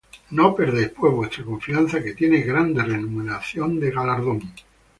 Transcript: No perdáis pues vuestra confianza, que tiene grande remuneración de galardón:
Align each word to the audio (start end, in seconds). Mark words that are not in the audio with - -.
No 0.31 0.55
perdáis 0.55 0.89
pues 0.89 1.13
vuestra 1.13 1.43
confianza, 1.45 2.01
que 2.01 2.15
tiene 2.15 2.39
grande 2.41 2.81
remuneración 2.83 3.79
de 3.79 3.91
galardón: 3.91 4.41